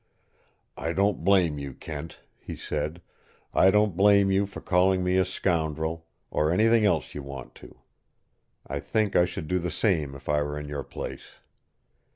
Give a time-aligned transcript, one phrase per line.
[0.77, 3.03] "I don't blame you, Kent," he said.
[3.53, 7.77] "I don't blame you for calling me a scoundrel, or anything else you want to.
[8.65, 11.33] I think I should do the same if I were in your place.